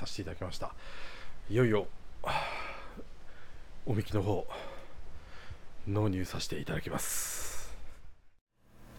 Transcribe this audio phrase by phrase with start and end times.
[0.00, 0.72] させていただきました。
[1.50, 1.86] いよいよ
[3.84, 4.46] おみきの方
[5.86, 7.70] 納入させていただきます。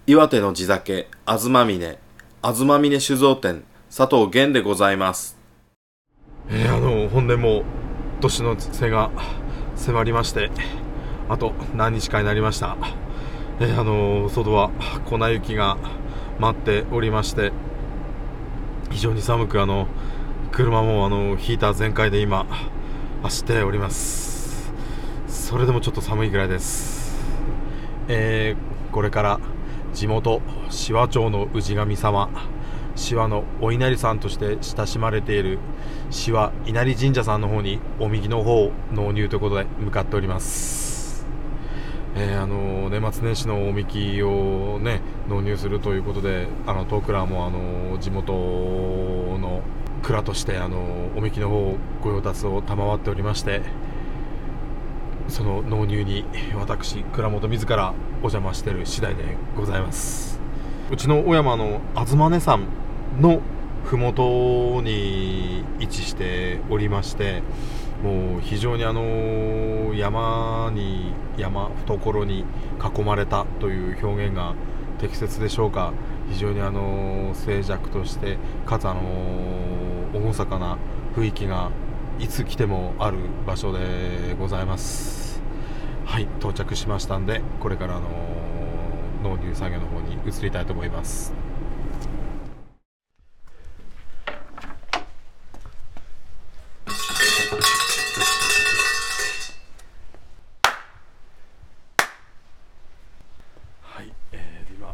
[0.05, 1.97] 岩手の地酒、あずまみね、
[2.41, 3.63] あずまみね酒造店、
[3.95, 5.39] 佐藤源でございます。
[6.49, 7.63] えー、あの本年も
[8.19, 9.09] 年の瀬が
[9.75, 10.51] 迫りまして
[11.29, 12.77] あと何日かになりました、
[13.59, 14.69] えー、あの外は
[15.05, 15.77] 粉雪が
[16.39, 17.51] 待っておりまして
[18.91, 19.87] 非常に寒くあの
[20.51, 22.45] 車もあのヒーター全開で今
[23.23, 24.71] 走っております。
[25.27, 27.17] それでもちょっと寒いぐらいです、
[28.07, 29.39] えーこれから
[29.93, 32.29] 地元紫波町の氏神様
[32.95, 35.59] 紫波のお稲荷さんとして親しまれている
[36.09, 41.25] 紫波稲荷神社さんの方にお右の方を納入ということで向かっております、
[42.15, 49.61] えーあの年末年始のおみきをね納入するということであの東倉もあの地元の
[50.03, 53.61] 蔵としてあのおみきの方ご用達を賜っておりまして
[55.27, 60.39] その納入に私倉本自らお邪魔してる次第でございます。
[60.91, 62.67] うちの小山の東根山
[63.19, 63.41] の
[63.85, 67.41] 麓に位置しておりまして
[68.03, 72.43] もう非常にあの山に山懐に
[72.97, 74.53] 囲まれたという表現が
[74.99, 75.93] 適切でしょうか。
[76.29, 79.01] 非常にあの静寂としてかつあの
[80.13, 80.77] 厳かな
[81.15, 81.71] 雰囲気が
[82.19, 83.17] いつ来てもある
[83.47, 85.41] 場所でございます。
[86.05, 88.09] はい到着しましたんでこれからの
[89.23, 91.31] 納入作業の方に移りたいと思います。
[103.81, 104.93] はい、えー今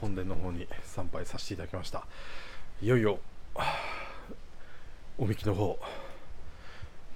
[0.00, 2.04] 本殿の方に参拝させていただきました。
[2.82, 3.20] いよいよ
[5.20, 5.80] おみきの方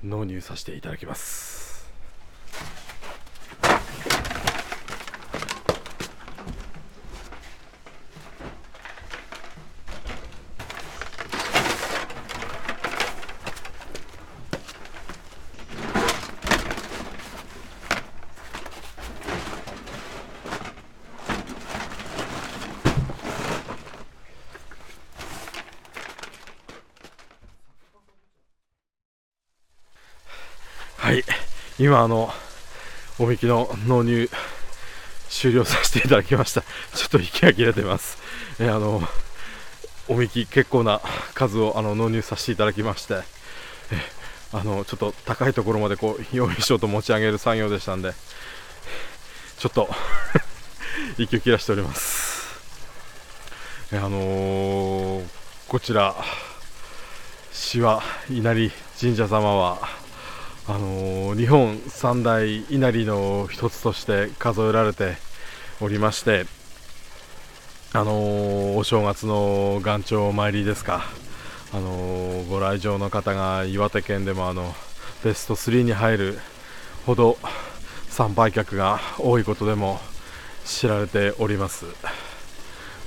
[0.03, 1.63] 納入させていただきます
[31.03, 31.25] はい
[31.83, 32.31] 今あの
[33.19, 34.31] おみきの納入
[35.29, 36.63] 終了させていただきました。
[36.95, 38.19] ちょっと息が切れてます。
[38.61, 39.03] えーあの
[40.09, 41.01] おみき結構な
[41.35, 43.15] 数をあの納入させていただきまして
[43.91, 48.13] えーあのちょっと高いところまでこうよいしょと持ち上げる作業でしたんで
[49.59, 49.89] ちょっと
[51.19, 52.47] 息を切らしております。
[53.91, 55.25] えーあのー
[55.67, 56.15] こちら
[57.53, 59.89] 志波稲荷神社様は
[60.69, 65.17] あのー日本三大稲荷の一つとして数えられて
[65.81, 66.47] おりまして、
[67.93, 71.03] あのーお正月の元朝お参りですか、
[71.73, 74.73] あのーご来場の方が岩手県でもあの
[75.25, 76.39] ベスト3に入る
[77.07, 77.39] ほど
[78.09, 79.99] 参拝客が多いことでも
[80.65, 81.87] 知られております。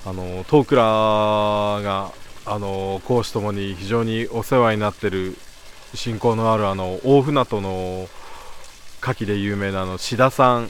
[0.05, 2.11] あの東倉が
[2.45, 5.37] あの講師ともに非常にお世話になっている
[5.95, 8.07] 親交のあるあの大船渡の
[9.01, 10.69] 牡蠣で有名なあの志田さん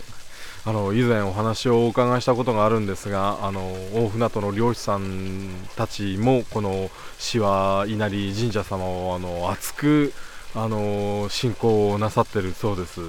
[0.66, 3.62] あの以前お話をお伺いしたことがあるんですがあの
[3.94, 10.12] 大船渡の漁師さんたちもこの志波稲荷神社様をあの熱く
[10.56, 13.02] あの信仰をなさってるそうです。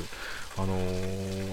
[0.58, 0.78] あの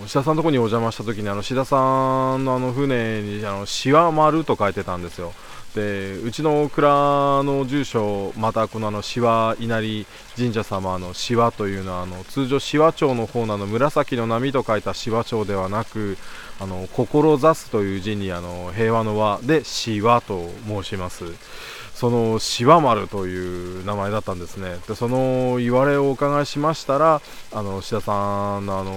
[0.07, 5.33] 志田さんのところにお邪魔した時にあの志田さんのあの船にあの志和丸と書いてたんですよ。
[5.75, 10.05] でうちの蔵の住所またこのあの志和稲荷
[10.37, 16.17] 神社様の志和というのはあの通常志和町の方なの紫の波と書いた志和町ではなく
[16.59, 21.25] あの志すという字にあの平和の和で志和と申します。
[21.93, 24.77] そのしわ丸という名前だったんですね。
[24.87, 27.21] でその言われをお伺いしましたら、
[27.53, 28.91] あの志田さんのあの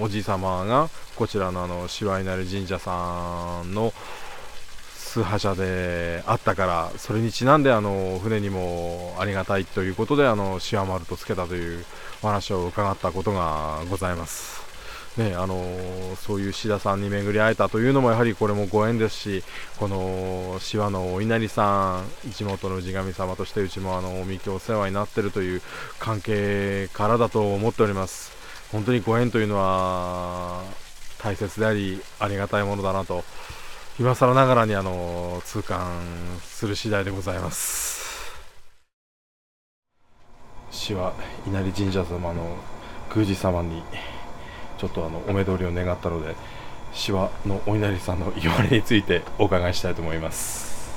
[0.00, 3.92] おじい様がこちらのあのしわ稲荷神社さんの
[5.14, 11.84] 崇拝者であったから、それにちなんであの船にもありがたいということであのしわ丸とつけたという
[12.22, 14.64] お話を伺ったことがございます。
[15.16, 15.56] ね、あの
[16.16, 19.44] そういう志田さんに巡り会えたというのもやはりこれもご縁ですし
[19.78, 25.62] この志和のお稲荷さん地元の氏神様としてうちもあのおみきお世話になっているという
[26.00, 28.32] 関係からだと思っております
[28.72, 30.64] 本当にご縁というのは
[31.18, 33.22] 大切でありありがたいものだなと
[33.96, 36.02] 今更ながらにあの痛感
[36.42, 38.34] する次第でございます。
[40.72, 41.14] 市は
[41.46, 42.56] 稲荷神社様の
[43.14, 43.84] 宮司様に
[44.78, 46.34] ちょっとあのお目通りを願ったので
[46.92, 50.92] 市はのお稲荷さんの言われについてお伺いしたいと思います。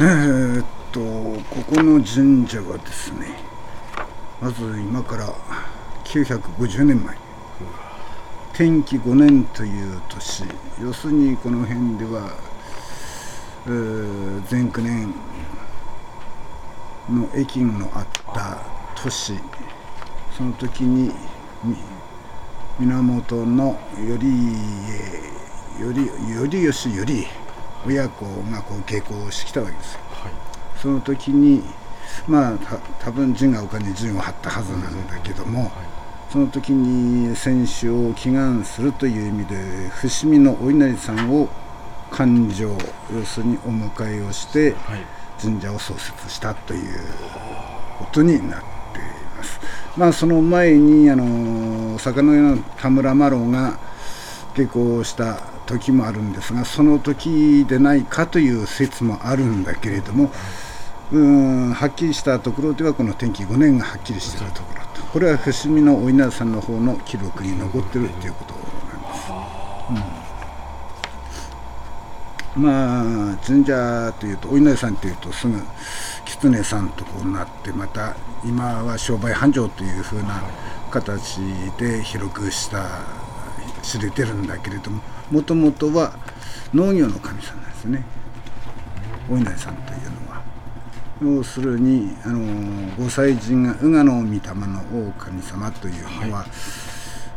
[0.00, 3.28] えー、っとここの神社はですね
[4.42, 5.32] まず今から
[6.04, 7.16] 950年前。
[8.56, 10.44] 天気5年という年。
[10.80, 12.30] 要するにこの辺では、
[13.66, 15.12] えー、前9年
[17.10, 18.58] の駅のあった
[18.94, 19.40] 年。
[20.36, 21.10] その時に
[22.78, 24.18] 源の頼家
[25.78, 25.92] 頼
[26.48, 27.26] 頼義頼
[27.86, 30.32] 親子がこう稽古をしてきたわけですよ、はい、
[30.80, 31.62] その時に
[32.26, 32.58] まあ
[33.00, 35.70] 多分陣が丘に陣を張ったはずなんだけども、はい、
[36.34, 41.48] その時に戦死を祈願するという意味で伏見のお稲荷さんを
[42.10, 44.74] 勘定要するにお迎えをして
[45.40, 46.98] 神社を創設したという
[48.00, 49.02] ことになってい
[49.36, 49.60] ます。
[49.96, 53.78] まあ、その前にあの坂の上の田村麻呂が
[54.56, 55.36] 下校した
[55.66, 60.32] 時もあるんですがその時でないかという説もあるんだけれども
[61.12, 69.30] うんはっきりしたところではこの天気5年がはっきりしているところとこれは伏見のお稲荷さんの方の記録に残っているということなんです。
[72.56, 75.56] うんまあ神社というとお稲荷さんというとすぐ
[76.24, 80.42] 狐さんとこうなってまた今は商売繁盛というふうな
[80.90, 81.38] 形
[81.78, 83.02] で広くした
[83.82, 85.00] 知れてるんだけれども
[85.30, 86.18] もともとは
[86.72, 88.04] 農業の神さんなんですね
[89.30, 90.23] お稲荷さんというのは。
[91.24, 96.48] 要するにあのご祭神が宇賀の御霊の大神様というのは、はい、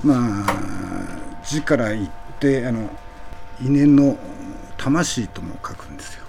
[0.03, 2.89] まあ字から言ってあの
[3.61, 4.17] 稲の
[4.77, 6.25] 魂とも書くんですよ。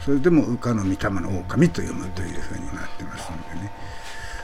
[0.00, 3.70] それでも羽化の御霊の狼と読むというふうになってますんでね。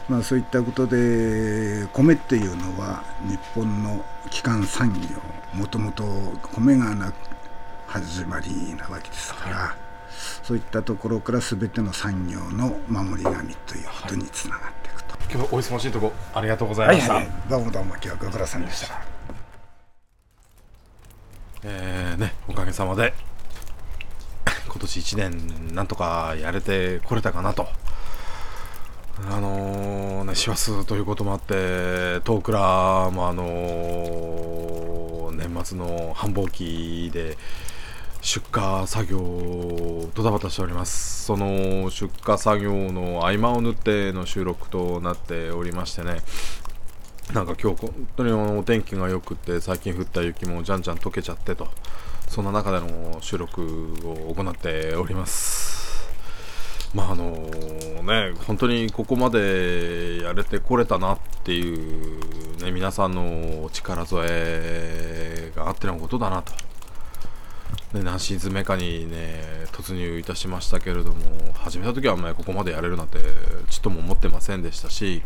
[0.06, 4.98] まあそういったことで米っていうのは日本の基幹産業
[5.58, 6.04] もともと
[6.42, 7.10] 米がな
[7.88, 9.76] 始まりなわけですから、はい、
[10.44, 19.00] そういったところから全ての産業の守り神ということにつながっていくと、はい、今日お忙しいとこありがとうございました、はいはい、どうもどうも今日はご苦労さんでした。
[21.64, 23.14] えーね、おかげさまで
[24.66, 27.66] 今年1年なんとかやれてこれたかなと。
[29.28, 37.36] あのー、ね、師走ということもあって、トークラも、あのー、年末の繁忙期で
[38.20, 41.24] 出荷作業ドタバタしております。
[41.24, 46.20] その出荷作業の合間を縫っての収録となっておりましてね、
[47.32, 51.68] なんか今日本当にお天気が良くて最近降った雪もじゃんじゃん溶けちゃってと。
[52.28, 53.62] そんな中での収録
[54.04, 56.10] を行っております。
[56.94, 57.24] まああの
[58.02, 66.52] ね本当にここまでやれてこれたなっていうね皆さんの力添えがあってのことだなと。
[67.94, 69.42] ね、何シーズン目かにね
[69.72, 71.16] 突入いたしましたけれども
[71.54, 73.18] 始めた時はあんまりここまでやれるなんて
[73.70, 75.22] ちっとも思ってませんでしたし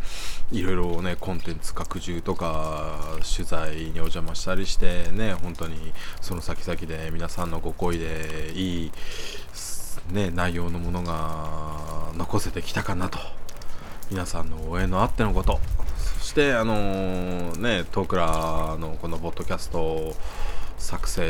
[0.51, 2.99] いろいろねコンテンツ拡充とか
[3.35, 8.91] 取材にお邪魔したりしてね本当にその先々で皆さんのご好意でいい、
[10.13, 13.19] ね、内容のものが残せてきたかなと。
[14.11, 15.59] 皆さんの応援のあってのこと。
[16.19, 20.15] そしてあのー、ねトークラーのこのポッドキャスト
[20.83, 21.23] 作成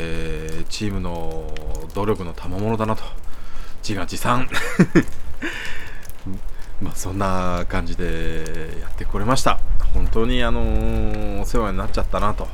[0.67, 1.53] チームの
[1.93, 3.03] 努力の賜物だなと。
[3.83, 4.50] 自画自賛。
[6.81, 9.60] まあそんな感じでやってこれました。
[9.93, 12.48] 本当にあのー、お世話になっちゃったなと。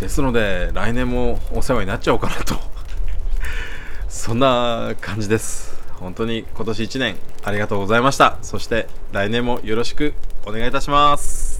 [0.00, 2.56] ですので来年もお世話になっちゃおうかなと。
[4.08, 5.78] そんな感じです。
[6.00, 8.38] 本当に今年1年ありがとうございました。
[8.40, 10.14] そして来年もよろしく
[10.46, 11.53] お願いいたします。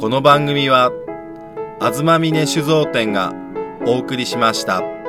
[0.00, 0.90] この番組は、
[1.78, 3.34] 東峰酒造店が
[3.84, 4.99] お送りしました。